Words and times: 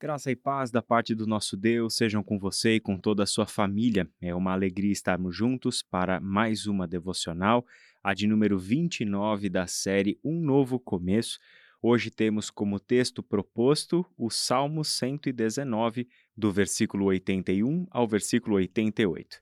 Graça 0.00 0.30
e 0.30 0.36
paz 0.36 0.70
da 0.70 0.80
parte 0.80 1.12
do 1.12 1.26
nosso 1.26 1.56
Deus 1.56 1.96
sejam 1.96 2.22
com 2.22 2.38
você 2.38 2.74
e 2.74 2.80
com 2.80 2.96
toda 2.96 3.24
a 3.24 3.26
sua 3.26 3.46
família. 3.46 4.08
É 4.20 4.32
uma 4.32 4.52
alegria 4.52 4.92
estarmos 4.92 5.34
juntos 5.34 5.82
para 5.82 6.20
mais 6.20 6.68
uma 6.68 6.86
devocional, 6.86 7.66
a 8.00 8.14
de 8.14 8.28
número 8.28 8.56
29 8.60 9.48
da 9.48 9.66
série 9.66 10.16
Um 10.22 10.40
Novo 10.40 10.78
Começo. 10.78 11.40
Hoje 11.82 12.12
temos 12.12 12.48
como 12.48 12.78
texto 12.78 13.24
proposto 13.24 14.06
o 14.16 14.30
Salmo 14.30 14.84
119, 14.84 16.06
do 16.36 16.52
versículo 16.52 17.06
81 17.06 17.84
ao 17.90 18.06
versículo 18.06 18.54
88. 18.54 19.40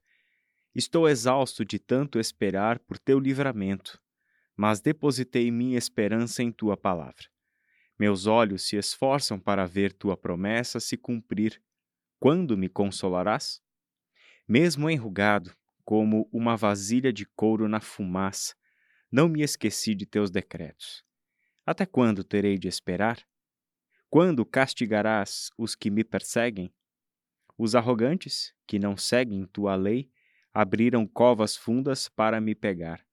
Estou 0.75 1.07
exausto 1.07 1.66
de 1.66 1.79
tanto 1.79 2.18
esperar 2.18 2.79
por 2.79 2.98
teu 2.98 3.18
livramento, 3.18 4.00
mas 4.57 4.80
depositei 4.80 5.50
minha 5.50 5.77
esperança 5.77 6.43
em 6.43 6.50
tua 6.50 6.79
palavra. 6.79 7.36
Meus 7.98 8.26
olhos 8.26 8.62
se 8.62 8.76
esforçam 8.76 9.40
para 9.40 9.66
ver 9.66 9.92
tua 9.92 10.16
promessa 10.16 10.78
se 10.78 10.96
cumprir. 10.96 11.62
Quando 12.18 12.56
me 12.56 12.68
consolarás? 12.68 13.62
Mesmo 14.46 14.88
enrugado, 14.91 15.54
como 15.84 16.28
uma 16.32 16.56
vasilha 16.56 17.12
de 17.12 17.24
couro 17.24 17.68
na 17.68 17.80
fumaça, 17.80 18.54
não 19.10 19.28
me 19.28 19.42
esqueci 19.42 19.95
de 19.95 20.04
teus 20.04 20.30
decretos. 20.30 21.04
Até 21.64 21.87
quando 21.87 22.23
terei 22.23 22.59
de 22.59 22.68
esperar? 22.68 23.27
Quando 24.10 24.45
castigarás 24.45 25.51
os 25.56 25.74
que 25.74 25.90
me 25.90 26.04
perseguem? 26.04 26.73
Os 27.59 27.74
arrogantes, 27.74 28.54
que 28.66 28.78
não 28.78 28.96
seguem 28.96 29.46
tua 29.46 29.74
lei, 29.74 30.10
abriram 30.52 31.06
covas 31.06 31.56
fundas 31.56 32.09
para 32.09 32.40
me 32.40 32.54
pegar. 32.54 33.04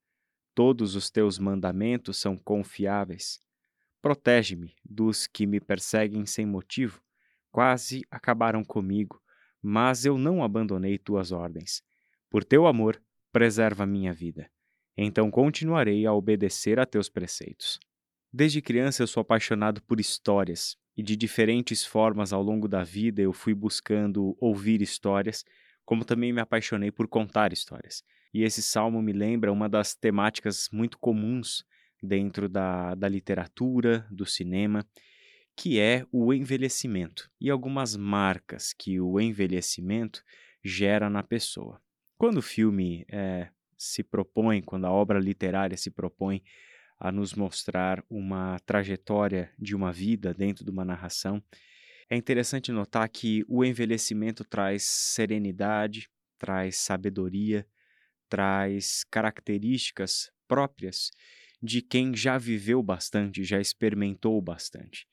Todos 0.54 0.96
os 0.96 1.10
teus 1.10 1.40
mandamentos 1.40 2.18
são 2.18 2.38
confiáveis. 2.38 3.40
Protege-me 4.04 4.76
dos 4.84 5.28
que 5.28 5.48
me 5.48 5.62
perseguem 5.62 6.26
sem 6.26 6.46
motivo. 6.46 7.02
Quase 7.50 8.06
acabaram 8.12 8.62
comigo, 8.62 9.22
mas 9.62 10.04
eu 10.04 10.18
não 10.18 10.44
abandonei 10.44 10.98
tuas 10.98 11.32
ordens. 11.32 11.82
Por 12.30 12.44
teu 12.44 12.68
amor, 12.68 13.02
preserva 13.32 13.86
minha 13.86 14.12
vida. 14.12 14.52
Então 14.98 15.32
continuarei 15.32 16.06
a 16.06 16.12
obedecer 16.12 16.82
a 16.82 16.86
teus 16.86 17.08
preceitos. 17.08 17.80
Desde 18.30 18.62
criança 18.62 19.02
eu 19.04 19.08
sou 19.08 19.22
apaixonado 19.22 19.82
por 19.84 20.02
histórias, 20.02 20.76
e 20.98 21.02
de 21.02 21.16
diferentes 21.16 21.86
formas 21.86 22.34
ao 22.34 22.44
longo 22.44 22.68
da 22.68 22.84
vida 22.84 23.22
eu 23.22 23.32
fui 23.32 23.54
buscando 23.54 24.36
ouvir 24.38 24.82
histórias, 24.82 25.46
como 25.86 26.04
também 26.04 26.34
me 26.34 26.42
apaixonei 26.42 26.92
por 26.92 27.08
contar 27.08 27.54
histórias. 27.54 28.04
E 28.34 28.44
esse 28.44 28.62
salmo 28.62 29.02
me 29.02 29.14
lembra 29.14 29.50
uma 29.50 29.70
das 29.70 29.96
temáticas 29.96 30.68
muito 30.74 31.00
comuns 31.00 31.64
dentro 32.04 32.50
da, 32.50 32.94
da 32.96 33.08
literatura, 33.08 34.06
do 34.12 34.26
cinema, 34.26 34.86
que 35.56 35.80
é 35.80 36.06
o 36.12 36.34
envelhecimento 36.34 37.30
e 37.40 37.50
algumas 37.50 37.96
marcas 37.96 38.74
que 38.74 39.00
o 39.00 39.20
envelhecimento 39.20 40.22
gera 40.64 41.10
na 41.10 41.24
pessoa. 41.24 41.82
Quando 42.18 42.38
o 42.38 42.42
filme 42.42 43.06
é, 43.10 43.50
se 43.78 44.04
propõe, 44.04 44.62
quando 44.62 44.86
a 44.86 44.92
obra 44.92 45.20
literária 45.20 45.78
se 45.78 45.90
propõe 45.90 46.44
a 47.00 47.12
nos 47.12 47.34
mostrar 47.34 48.04
uma 48.10 48.60
trajetória 48.66 49.52
de 49.58 49.76
uma 49.76 49.92
vida 49.92 50.34
dentro 50.34 50.66
de 50.66 50.72
uma 50.72 50.86
narração, 50.86 51.42
é 52.10 52.16
interessante 52.16 52.72
notar 52.72 53.08
que 53.10 53.44
o 53.48 53.64
envelhecimento 53.64 54.44
traz 54.44 54.84
serenidade, 54.84 56.10
traz 56.38 56.78
sabedoria, 56.78 57.66
traz 58.30 59.04
características 59.10 60.32
próprias 60.48 61.12
de 61.64 61.82
quem 61.82 62.14
já 62.14 62.38
viveu 62.38 62.84
bastante, 62.84 63.42
já 63.46 63.58
experimentou 63.58 64.42
bastante. 64.42 65.08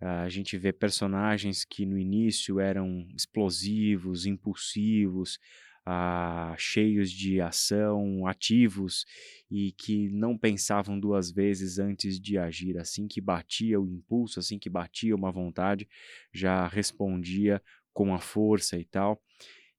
A 0.00 0.28
gente 0.30 0.56
vê 0.56 0.72
personagens 0.72 1.64
que 1.64 1.84
no 1.84 1.98
início 1.98 2.58
eram 2.58 3.06
explosivos, 3.14 4.24
impulsivos, 4.24 5.38
ah, 5.84 6.54
cheios 6.58 7.10
de 7.10 7.40
ação, 7.40 8.26
ativos 8.26 9.04
e 9.50 9.72
que 9.72 10.08
não 10.08 10.36
pensavam 10.36 10.98
duas 10.98 11.30
vezes 11.30 11.78
antes 11.78 12.18
de 12.18 12.38
agir. 12.38 12.78
Assim 12.78 13.06
que 13.06 13.20
batia 13.20 13.78
o 13.78 13.86
impulso, 13.86 14.40
assim 14.40 14.58
que 14.58 14.70
batia 14.70 15.14
uma 15.14 15.30
vontade, 15.30 15.86
já 16.32 16.66
respondia 16.66 17.62
com 17.92 18.14
a 18.14 18.18
força 18.18 18.78
e 18.78 18.84
tal. 18.84 19.22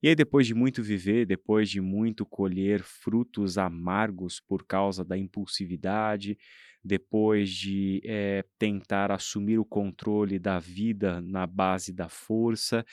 E 0.03 0.09
aí, 0.09 0.15
depois 0.15 0.45
de 0.45 0.53
muito 0.53 0.83
viver, 0.83 1.25
depois 1.25 1.69
de 1.69 1.79
muito 1.79 2.25
colher 2.25 2.83
frutos 2.83 3.57
amargos 3.57 4.41
por 4.41 4.65
causa 4.67 5.01
da 5.01 5.17
impulsividade, 5.17 6.37
depois 6.83 7.49
de 7.49 8.01
é, 8.03 8.43
tentar 8.59 9.13
assumir 9.13 9.57
o 9.59 9.63
controle 9.63 10.37
da 10.37 10.59
vida 10.59 11.21
na 11.21 11.47
base 11.47 11.93
da 11.93 12.09
força, 12.09 12.85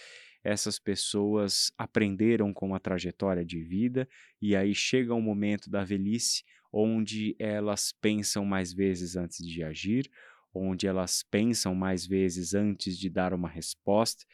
essas 0.45 0.79
pessoas 0.79 1.73
aprenderam 1.77 2.55
com 2.55 2.77
a 2.77 2.79
trajetória 2.79 3.45
de 3.45 3.61
vida 3.61 4.09
e 4.41 4.55
aí 4.55 4.73
chega 4.73 5.13
um 5.13 5.21
momento 5.21 5.69
da 5.69 5.83
velhice 5.83 6.45
onde 6.73 7.35
elas 7.41 7.93
pensam 8.01 8.45
mais 8.45 8.73
vezes 8.73 9.17
antes 9.17 9.45
de 9.45 9.65
agir, 9.65 10.09
onde 10.55 10.87
elas 10.87 11.25
pensam 11.29 11.75
mais 11.75 12.07
vezes 12.07 12.55
antes 12.55 12.97
de 12.97 13.11
dar 13.11 13.35
uma 13.35 13.49
resposta 13.49 14.25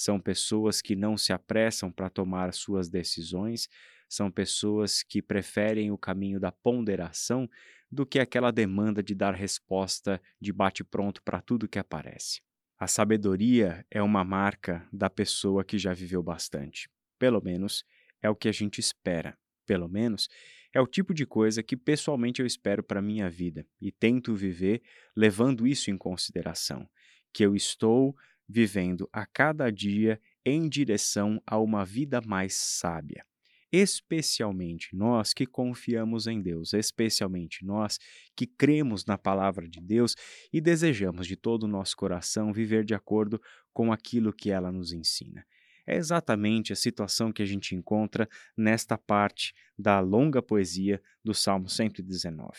são 0.00 0.18
pessoas 0.18 0.80
que 0.80 0.96
não 0.96 1.14
se 1.14 1.30
apressam 1.30 1.92
para 1.92 2.08
tomar 2.08 2.54
suas 2.54 2.88
decisões, 2.88 3.68
são 4.08 4.30
pessoas 4.30 5.02
que 5.02 5.20
preferem 5.20 5.90
o 5.90 5.98
caminho 5.98 6.40
da 6.40 6.50
ponderação 6.50 7.46
do 7.92 8.06
que 8.06 8.18
aquela 8.18 8.50
demanda 8.50 9.02
de 9.02 9.14
dar 9.14 9.34
resposta 9.34 10.18
de 10.40 10.54
bate-pronto 10.54 11.22
para 11.22 11.42
tudo 11.42 11.68
que 11.68 11.78
aparece. 11.78 12.40
A 12.78 12.86
sabedoria 12.86 13.84
é 13.90 14.02
uma 14.02 14.24
marca 14.24 14.88
da 14.90 15.10
pessoa 15.10 15.62
que 15.62 15.76
já 15.76 15.92
viveu 15.92 16.22
bastante. 16.22 16.88
Pelo 17.18 17.42
menos 17.42 17.84
é 18.22 18.30
o 18.30 18.34
que 18.34 18.48
a 18.48 18.52
gente 18.52 18.78
espera. 18.78 19.36
Pelo 19.66 19.86
menos 19.86 20.30
é 20.72 20.80
o 20.80 20.86
tipo 20.86 21.12
de 21.12 21.26
coisa 21.26 21.62
que 21.62 21.76
pessoalmente 21.76 22.40
eu 22.40 22.46
espero 22.46 22.82
para 22.82 23.02
minha 23.02 23.28
vida 23.28 23.66
e 23.78 23.92
tento 23.92 24.34
viver 24.34 24.80
levando 25.14 25.66
isso 25.66 25.90
em 25.90 25.98
consideração, 25.98 26.88
que 27.34 27.44
eu 27.44 27.54
estou 27.54 28.16
vivendo 28.50 29.08
a 29.12 29.24
cada 29.24 29.70
dia 29.70 30.20
em 30.44 30.68
direção 30.68 31.40
a 31.46 31.58
uma 31.58 31.84
vida 31.84 32.20
mais 32.20 32.54
sábia. 32.54 33.24
Especialmente 33.72 34.96
nós 34.96 35.32
que 35.32 35.46
confiamos 35.46 36.26
em 36.26 36.42
Deus, 36.42 36.72
especialmente 36.72 37.64
nós 37.64 37.98
que 38.34 38.44
cremos 38.44 39.04
na 39.04 39.16
palavra 39.16 39.68
de 39.68 39.80
Deus 39.80 40.16
e 40.52 40.60
desejamos 40.60 41.28
de 41.28 41.36
todo 41.36 41.64
o 41.64 41.68
nosso 41.68 41.96
coração 41.96 42.52
viver 42.52 42.84
de 42.84 42.94
acordo 42.94 43.40
com 43.72 43.92
aquilo 43.92 44.32
que 44.32 44.50
ela 44.50 44.72
nos 44.72 44.92
ensina. 44.92 45.46
É 45.86 45.96
exatamente 45.96 46.72
a 46.72 46.76
situação 46.76 47.32
que 47.32 47.42
a 47.42 47.46
gente 47.46 47.74
encontra 47.76 48.28
nesta 48.56 48.98
parte 48.98 49.54
da 49.78 50.00
longa 50.00 50.42
poesia 50.42 51.00
do 51.24 51.32
Salmo 51.32 51.68
119. 51.68 52.50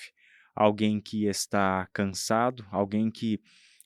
Alguém 0.55 1.01
que 1.01 1.25
está 1.25 1.87
cansado, 1.93 2.65
alguém 2.71 3.11
que 3.11 3.41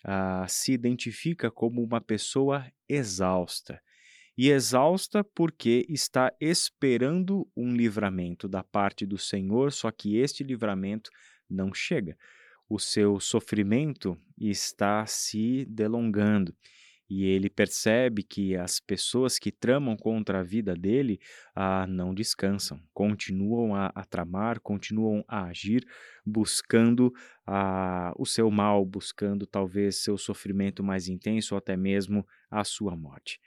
ah, 0.08 0.46
se 0.48 0.72
identifica 0.72 1.50
como 1.50 1.84
uma 1.84 2.00
pessoa 2.00 2.72
exausta. 2.88 3.82
E 4.38 4.50
exausta 4.50 5.24
porque 5.24 5.86
está 5.90 6.32
esperando 6.40 7.50
um 7.56 7.74
livramento 7.74 8.48
da 8.48 8.64
parte 8.64 9.06
do 9.06 9.18
Senhor, 9.18 9.72
só 9.72 9.90
que 9.90 10.18
este 10.18 10.44
livramento 10.44 11.10
não 11.50 11.74
chega. 11.74 12.16
O 12.70 12.78
seu 12.78 13.20
sofrimento 13.20 14.18
está 14.38 15.06
se 15.08 15.66
delongando 15.66 16.56
e 17.10 17.26
ele 17.26 17.50
percebe 17.50 18.24
que 18.24 18.56
as 18.56 18.80
pessoas 18.80 19.38
que 19.38 19.52
tramam 19.52 19.96
contra 19.96 20.40
a 20.40 20.44
vida 20.44 20.76
dele 20.76 21.20
ah, 21.56 21.86
não 21.88 22.14
descansam, 22.14 22.82
continuam 22.94 23.76
a, 23.76 23.92
a 23.94 24.04
tramar, 24.04 24.60
continuam 24.60 25.24
a 25.28 25.46
agir, 25.46 25.86
buscando 26.26 27.14
ah, 27.46 28.12
o 28.18 28.26
seu 28.26 28.50
mal, 28.50 28.84
buscando 28.86 29.46
talvez 29.46 29.98
seu 29.98 30.18
sofrimento 30.18 30.84
mais 30.84 31.08
intenso 31.08 31.54
ou 31.54 31.60
até 31.60 31.78
mesmo 31.78 32.26
a 32.50 32.64
sua 32.64 32.96
morte. 32.96 33.40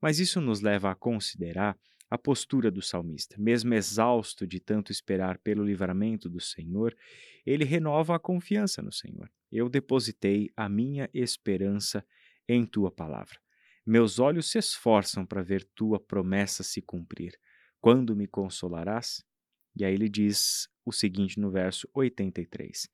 Mas 0.00 0.18
isso 0.18 0.40
nos 0.40 0.60
leva 0.60 0.90
a 0.90 0.94
considerar 0.94 1.76
a 2.12 2.18
postura 2.18 2.70
do 2.70 2.82
salmista. 2.82 3.36
Mesmo 3.38 3.72
exausto 3.72 4.46
de 4.46 4.60
tanto 4.60 4.92
esperar 4.92 5.38
pelo 5.38 5.64
livramento 5.64 6.28
do 6.28 6.40
Senhor, 6.40 6.94
ele 7.46 7.64
renova 7.64 8.14
a 8.14 8.18
confiança 8.18 8.82
no 8.82 8.92
Senhor. 8.92 9.30
Eu 9.50 9.66
depositei 9.68 10.50
a 10.54 10.68
minha 10.68 11.08
esperança 11.14 11.98
em 12.00 12.06
tua 12.70 12.90
palavra. 12.90 13.38
Meus 13.84 14.18
olhos 14.18 14.50
se 14.50 14.58
esforçam 14.58 15.26
para 15.26 15.42
ver 15.42 15.64
tua 15.74 15.98
promessa 15.98 16.62
se 16.62 16.80
cumprir. 16.80 17.38
Quando 17.80 18.14
me 18.14 18.28
consolarás? 18.28 19.24
E 19.74 19.84
aí 19.84 19.94
ele 19.94 20.08
diz 20.08 20.68
o 20.84 20.92
seguinte 20.92 21.40
no 21.40 21.50
verso 21.50 21.88
83: 21.94 22.88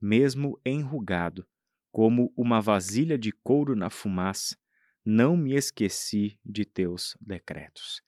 Mesmo 0.00 0.58
enrugado, 0.64 1.46
como 1.92 2.32
uma 2.36 2.60
vasilha 2.60 3.18
de 3.18 3.32
couro 3.32 3.74
na 3.74 3.90
fumaça, 3.90 4.56
não 5.04 5.36
me 5.36 5.54
esqueci 5.54 6.38
de 6.44 6.64
teus 6.64 7.16
decretos. 7.20 8.00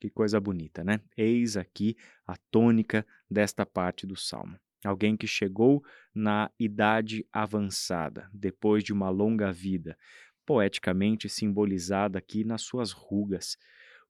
Que 0.00 0.08
coisa 0.10 0.40
bonita, 0.40 0.84
né? 0.84 1.00
Eis 1.16 1.56
aqui 1.56 1.96
a 2.26 2.36
tônica 2.50 3.06
desta 3.30 3.66
parte 3.66 4.06
do 4.06 4.16
salmo. 4.16 4.58
Alguém 4.84 5.16
que 5.16 5.26
chegou 5.26 5.82
na 6.14 6.50
idade 6.58 7.26
avançada, 7.32 8.28
depois 8.32 8.84
de 8.84 8.92
uma 8.92 9.08
longa 9.08 9.50
vida, 9.50 9.96
poeticamente 10.44 11.28
simbolizada 11.28 12.18
aqui 12.18 12.44
nas 12.44 12.62
suas 12.62 12.92
rugas. 12.92 13.56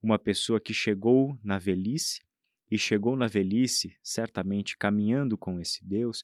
Uma 0.03 0.19
pessoa 0.19 0.61
que 0.61 0.75
chegou 0.75 1.39
na 1.43 1.59
velhice 1.59 2.23
e 2.71 2.79
chegou 2.79 3.17
na 3.17 3.27
velhice, 3.27 3.97
certamente 4.03 4.77
caminhando 4.77 5.37
com 5.39 5.61
esse 5.61 5.85
Deus 5.85 6.23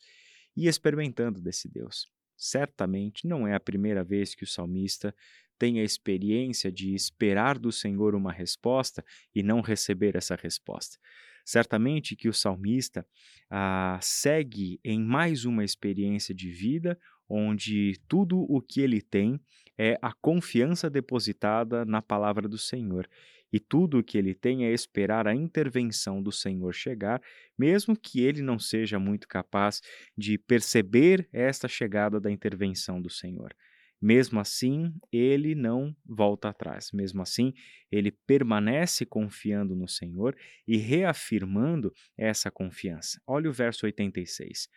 e 0.56 0.66
experimentando 0.66 1.40
desse 1.40 1.68
Deus. 1.68 2.06
Certamente 2.36 3.26
não 3.26 3.46
é 3.46 3.54
a 3.54 3.60
primeira 3.60 4.02
vez 4.02 4.34
que 4.34 4.44
o 4.44 4.46
salmista 4.46 5.14
tem 5.58 5.78
a 5.78 5.84
experiência 5.84 6.72
de 6.72 6.94
esperar 6.94 7.58
do 7.58 7.70
Senhor 7.70 8.14
uma 8.14 8.32
resposta 8.32 9.04
e 9.34 9.42
não 9.42 9.60
receber 9.60 10.16
essa 10.16 10.34
resposta. 10.34 10.98
Certamente 11.44 12.16
que 12.16 12.28
o 12.28 12.32
salmista 12.32 13.06
ah, 13.50 13.98
segue 14.00 14.80
em 14.82 15.02
mais 15.02 15.44
uma 15.44 15.64
experiência 15.64 16.34
de 16.34 16.50
vida 16.50 16.98
onde 17.28 18.00
tudo 18.08 18.40
o 18.48 18.60
que 18.60 18.80
ele 18.80 19.00
tem 19.00 19.40
é 19.80 19.98
a 20.02 20.12
confiança 20.12 20.90
depositada 20.90 21.86
na 21.86 22.02
palavra 22.02 22.46
do 22.46 22.58
Senhor. 22.58 23.08
E 23.50 23.58
tudo 23.58 23.98
o 23.98 24.04
que 24.04 24.18
ele 24.18 24.34
tem 24.34 24.66
é 24.66 24.72
esperar 24.72 25.26
a 25.26 25.34
intervenção 25.34 26.22
do 26.22 26.30
Senhor 26.30 26.74
chegar, 26.74 27.18
mesmo 27.58 27.96
que 27.96 28.20
ele 28.20 28.42
não 28.42 28.58
seja 28.58 28.98
muito 28.98 29.26
capaz 29.26 29.80
de 30.16 30.36
perceber 30.36 31.26
esta 31.32 31.66
chegada 31.66 32.20
da 32.20 32.30
intervenção 32.30 33.00
do 33.00 33.08
Senhor. 33.08 33.56
Mesmo 33.98 34.38
assim, 34.38 34.92
ele 35.10 35.54
não 35.54 35.96
volta 36.04 36.50
atrás. 36.50 36.90
Mesmo 36.92 37.22
assim, 37.22 37.54
ele 37.90 38.12
permanece 38.12 39.06
confiando 39.06 39.74
no 39.74 39.88
Senhor 39.88 40.36
e 40.68 40.76
reafirmando 40.76 41.90
essa 42.18 42.50
confiança. 42.50 43.18
Olha 43.26 43.48
o 43.48 43.52
verso 43.52 43.86
86. 43.86 44.68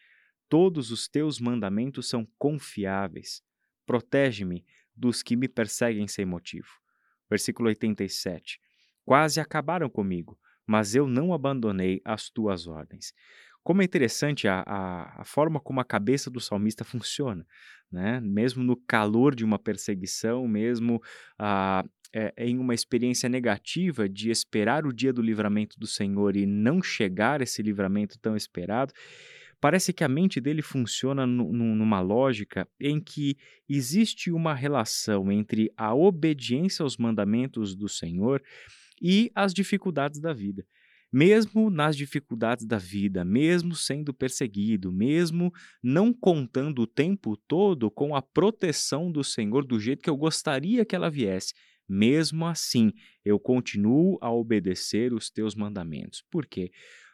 Todos 0.48 0.92
os 0.92 1.10
teus 1.10 1.42
mandamentos 1.42 2.08
são 2.08 2.26
confiáveis. 2.38 3.42
Protege-me 3.86 4.66
dos 4.96 5.24
que 5.24 5.36
me 5.36 5.48
perseguem 5.48 6.08
sem 6.08 6.26
motivo. 6.26 6.68
Versículo 7.30 7.70
87. 7.70 8.60
Quase 9.06 9.40
acabaram 9.40 9.90
comigo, 9.90 10.38
mas 10.66 10.96
eu 10.96 11.08
não 11.08 11.34
abandonei 11.34 12.02
as 12.06 12.30
tuas 12.30 12.68
ordens. 12.68 13.14
Como 13.64 13.82
é 13.82 13.86
interessante 13.86 14.48
a, 14.48 14.62
a, 14.66 15.22
a, 15.22 15.24
forma 15.24 15.60
como 15.60 15.80
a 15.80 15.86
cabeça 15.86 16.30
do 16.30 16.40
salmista 16.40 16.84
funciona, 16.84 17.46
né? 17.92 18.20
mesmo 18.20 18.64
no 18.64 18.76
calor 18.76 19.34
de 19.34 19.46
uma 19.46 19.58
perseguição, 19.58 20.48
mesmo 20.48 21.02
ah, 21.40 21.84
é, 22.14 22.34
em 22.38 22.60
uma 22.60 22.74
experiência 22.74 23.30
negativa 23.30 24.08
de 24.08 24.30
esperar 24.30 24.86
o 24.86 24.94
dia 24.94 25.14
do 25.14 25.22
livramento 25.22 25.80
do 25.80 25.88
Senhor 25.88 26.36
e 26.36 26.46
não 26.46 26.82
chegar 26.84 27.42
esse 27.42 27.62
livramento 27.62 28.20
tão 28.20 28.36
esperado, 28.36 28.94
parece 29.64 29.94
que 29.94 30.04
a 30.04 30.10
mente 30.10 30.42
dele 30.42 30.62
funciona 30.62 31.26
numa 31.26 32.02
lógica 32.02 32.68
em 32.78 33.00
que 33.00 33.38
existe 33.70 34.30
uma 34.30 34.54
relação 34.54 35.32
entre 35.32 35.72
a 35.78 35.96
obediência 35.96 36.84
aos 36.84 36.98
mandamentos 36.98 37.74
do 37.74 37.88
Senhor 37.88 38.44
e 39.02 39.32
as 39.34 39.54
dificuldades 39.54 40.20
da 40.20 40.34
vida 40.34 40.66
mesmo 41.10 41.70
nas 41.70 41.96
dificuldades 41.96 42.66
da 42.66 42.80
vida, 42.80 43.24
mesmo 43.24 43.76
sendo 43.76 44.12
perseguido, 44.12 44.92
mesmo 44.92 45.54
não 45.82 46.12
contando 46.12 46.82
o 46.82 46.88
tempo 46.88 47.38
todo 47.48 47.92
com 47.92 48.16
a 48.16 48.22
proteção 48.22 49.12
do 49.12 49.24
Senhor 49.24 49.64
do 49.64 49.80
jeito 49.80 50.02
que 50.02 50.10
eu 50.10 50.18
gostaria 50.18 50.84
que 50.84 50.96
ela 50.96 51.12
viesse, 51.12 51.54
mesmo 51.88 52.48
assim 52.48 52.92
eu 53.24 53.40
continuo 53.40 54.18
a 54.22 54.32
obedecer 54.32 55.14
os 55.14 55.30
teus 55.30 55.54
mandamentos. 55.54 56.24
Por 56.32 56.48
quê? 56.48 56.72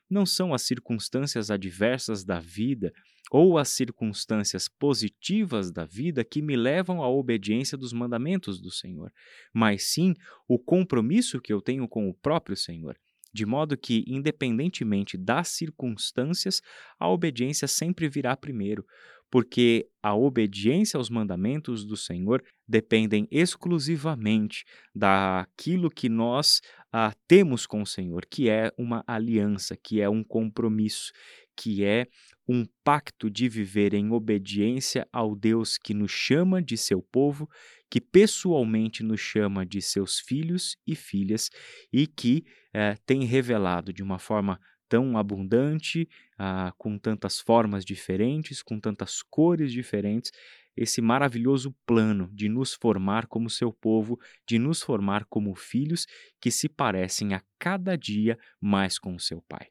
Não 0.09 0.25
são 0.25 0.53
as 0.53 0.63
circunstâncias 0.63 1.51
adversas 1.51 2.23
da 2.23 2.39
vida 2.39 2.91
ou 3.31 3.57
as 3.57 3.69
circunstâncias 3.69 4.67
positivas 4.67 5.71
da 5.71 5.85
vida 5.85 6.23
que 6.23 6.41
me 6.41 6.56
levam 6.56 7.03
à 7.03 7.07
obediência 7.07 7.77
dos 7.77 7.94
mandamentos 7.94 8.59
do 8.59 8.71
Senhor, 8.71 9.11
mas 9.53 9.83
sim 9.83 10.15
o 10.47 10.57
compromisso 10.57 11.39
que 11.39 11.53
eu 11.53 11.61
tenho 11.61 11.88
com 11.88 12.09
o 12.09 12.13
próprio 12.13 12.57
Senhor. 12.57 12.97
De 13.31 13.45
modo 13.45 13.77
que, 13.77 14.03
independentemente 14.07 15.15
das 15.15 15.50
circunstâncias, 15.50 16.61
a 17.00 17.07
obediência 17.07 17.67
sempre 17.67 18.09
virá 18.09 18.35
primeiro, 18.35 18.83
porque 19.29 19.88
a 20.01 20.15
obediência 20.15 20.97
aos 20.97 21.11
mandamentos 21.11 21.85
do 21.85 21.95
Senhor 21.95 22.44
dependem 22.69 23.27
exclusivamente 23.31 24.63
daquilo 24.94 25.89
que 25.89 26.07
nós 26.07 26.62
ah, 26.94 27.12
temos 27.27 27.66
com 27.66 27.81
o 27.81 27.86
Senhor, 27.86 28.25
que 28.30 28.48
é 28.48 28.71
uma 28.77 29.04
aliança, 29.07 29.75
que 29.75 30.00
é 30.00 30.07
um 30.07 30.24
compromisso, 30.24 31.12
que 31.57 31.83
é 31.83 32.07
um 32.48 32.66
pacto 32.83 33.30
de 33.30 33.50
viver 33.50 33.94
em 33.94 34.12
obediência 34.12 35.07
ao 35.12 35.36
Deus 35.36 35.77
que 35.77 35.94
nos 35.94 36.12
chama 36.12 36.62
de 36.62 36.77
seu 36.77 37.01
povo, 37.01 37.50
que 37.89 38.00
pessoalmente 38.00 39.04
nos 39.04 39.19
chama 39.19 39.66
de 39.66 39.81
seus 39.81 40.19
filhos 40.19 40.77
e 40.86 40.95
filhas 40.95 41.50
e 41.92 42.06
que 42.06 42.44
é, 42.71 42.95
tem 43.06 43.24
revelado 43.25 43.92
de 43.92 44.04
uma 44.04 44.19
forma 44.19 44.60
tão 44.88 45.18
abundante, 45.18 46.07
ah, 46.38 46.74
com 46.77 46.98
tantas 46.98 47.39
formas 47.39 47.86
diferentes, 47.86 48.63
com 48.63 48.80
tantas 48.80 49.21
cores 49.21 49.71
diferentes, 49.71 50.31
esse 50.79 51.01
maravilhoso 51.01 51.75
plano 51.85 52.29
de 52.31 52.47
nos 52.47 52.73
formar 52.73 53.27
como 53.27 53.49
seu 53.49 53.73
povo, 53.73 54.17
de 54.47 54.57
nos 54.57 54.81
formar 54.81 55.25
como 55.25 55.53
filhos 55.53 56.07
que 56.39 56.49
se 56.49 56.69
parecem 56.69 57.33
a 57.33 57.41
cada 57.59 57.97
dia 57.97 58.39
mais 58.61 58.97
com 58.97 59.13
o 59.13 59.19
seu 59.19 59.41
Pai. 59.41 59.67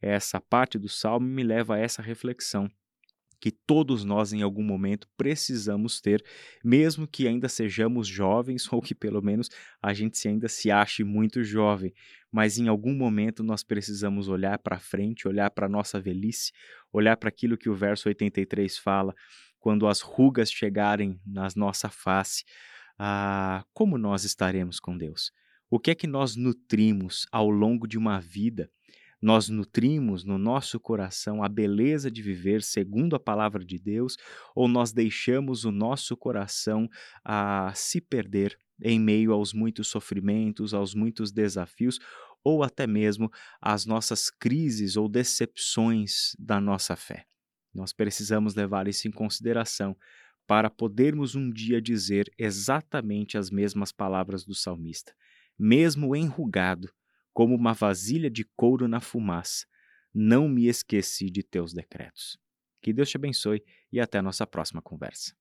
Essa 0.00 0.40
parte 0.40 0.78
do 0.78 0.88
salmo 0.88 1.26
me 1.26 1.42
leva 1.42 1.74
a 1.74 1.78
essa 1.78 2.00
reflexão 2.00 2.70
que 3.40 3.50
todos 3.50 4.04
nós 4.04 4.32
em 4.32 4.42
algum 4.42 4.62
momento 4.62 5.08
precisamos 5.16 6.00
ter, 6.00 6.24
mesmo 6.64 7.06
que 7.06 7.26
ainda 7.26 7.48
sejamos 7.48 8.06
jovens 8.06 8.66
ou 8.72 8.80
que 8.80 8.94
pelo 8.94 9.20
menos 9.20 9.50
a 9.82 9.92
gente 9.92 10.26
ainda 10.28 10.48
se 10.48 10.70
ache 10.70 11.04
muito 11.04 11.42
jovem, 11.42 11.92
mas 12.30 12.56
em 12.56 12.68
algum 12.68 12.94
momento 12.94 13.42
nós 13.42 13.62
precisamos 13.62 14.28
olhar 14.28 14.58
para 14.58 14.78
frente, 14.78 15.28
olhar 15.28 15.50
para 15.50 15.66
a 15.66 15.68
nossa 15.68 16.00
velhice, 16.00 16.52
olhar 16.92 17.16
para 17.16 17.28
aquilo 17.28 17.56
que 17.56 17.68
o 17.68 17.74
verso 17.74 18.08
83 18.08 18.78
fala, 18.78 19.14
quando 19.66 19.88
as 19.88 20.00
rugas 20.00 20.48
chegarem 20.48 21.20
na 21.26 21.48
nossa 21.56 21.88
face, 21.88 22.44
ah, 22.96 23.64
como 23.74 23.98
nós 23.98 24.22
estaremos 24.22 24.78
com 24.78 24.96
Deus? 24.96 25.32
O 25.68 25.80
que 25.80 25.90
é 25.90 25.94
que 25.96 26.06
nós 26.06 26.36
nutrimos 26.36 27.26
ao 27.32 27.50
longo 27.50 27.88
de 27.88 27.98
uma 27.98 28.20
vida? 28.20 28.70
nós 29.20 29.48
nutrimos 29.48 30.22
no 30.24 30.38
nosso 30.38 30.78
coração 30.78 31.42
a 31.42 31.48
beleza 31.48 32.10
de 32.10 32.22
viver 32.22 32.62
segundo 32.62 33.16
a 33.16 33.18
palavra 33.18 33.64
de 33.64 33.76
Deus, 33.76 34.16
ou 34.54 34.68
nós 34.68 34.92
deixamos 34.92 35.64
o 35.64 35.72
nosso 35.72 36.16
coração 36.16 36.86
a 37.24 37.72
se 37.74 38.00
perder 38.00 38.56
em 38.80 39.00
meio 39.00 39.32
aos 39.32 39.52
muitos 39.52 39.88
sofrimentos, 39.88 40.74
aos 40.74 40.94
muitos 40.94 41.32
desafios, 41.32 41.98
ou 42.44 42.62
até 42.62 42.86
mesmo 42.86 43.28
às 43.60 43.84
nossas 43.84 44.30
crises 44.30 44.96
ou 44.96 45.08
decepções 45.08 46.36
da 46.38 46.60
nossa 46.60 46.94
fé. 46.94 47.26
Nós 47.76 47.92
precisamos 47.92 48.54
levar 48.54 48.88
isso 48.88 49.06
em 49.06 49.10
consideração 49.10 49.94
para 50.46 50.70
podermos 50.70 51.34
um 51.34 51.50
dia 51.50 51.80
dizer 51.80 52.32
exatamente 52.38 53.36
as 53.36 53.50
mesmas 53.50 53.92
palavras 53.92 54.44
do 54.44 54.54
salmista. 54.54 55.14
Mesmo 55.58 56.16
enrugado, 56.16 56.90
como 57.34 57.54
uma 57.54 57.74
vasilha 57.74 58.30
de 58.30 58.44
couro 58.56 58.88
na 58.88 58.98
fumaça. 58.98 59.66
Não 60.14 60.48
me 60.48 60.68
esqueci 60.68 61.28
de 61.28 61.42
teus 61.42 61.74
decretos. 61.74 62.38
Que 62.80 62.94
Deus 62.94 63.10
te 63.10 63.18
abençoe 63.18 63.62
e 63.92 64.00
até 64.00 64.18
a 64.18 64.22
nossa 64.22 64.46
próxima 64.46 64.80
conversa. 64.80 65.36